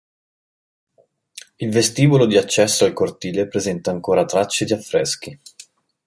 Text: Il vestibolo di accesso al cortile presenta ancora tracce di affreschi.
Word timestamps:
Il 1.59 1.69
vestibolo 1.69 2.25
di 2.25 2.35
accesso 2.35 2.85
al 2.85 2.91
cortile 2.93 3.47
presenta 3.47 3.91
ancora 3.91 4.25
tracce 4.25 4.65
di 4.65 4.73
affreschi. 4.73 5.39